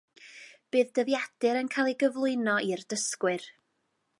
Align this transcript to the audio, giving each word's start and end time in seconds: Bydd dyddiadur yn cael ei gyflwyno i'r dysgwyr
Bydd 0.75 0.89
dyddiadur 0.99 1.59
yn 1.59 1.69
cael 1.75 1.91
ei 1.91 1.95
gyflwyno 2.05 2.57
i'r 2.71 2.85
dysgwyr 2.95 3.47